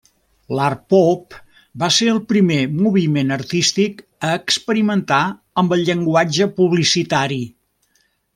L'art 0.59 0.79
pop 0.93 1.35
va 1.83 1.89
ser 1.97 2.07
el 2.13 2.21
primer 2.31 2.57
moviment 2.77 3.35
artístic 3.37 4.01
a 4.31 4.33
experimentar 4.39 5.21
amb 5.63 5.77
el 5.79 5.85
llenguatge 5.91 6.49
publicitari. 6.63 7.41